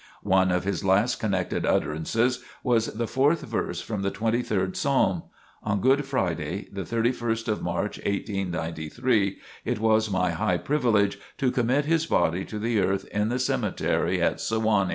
[0.23, 5.21] One of his last connected utterances was the fourth verse from the twenty third Psalm.
[5.61, 11.85] On Good Friday, the 31st of March, 1893, it was my high privilege to commit
[11.85, 14.89] his body to the earth in the cemetery at Sewanee.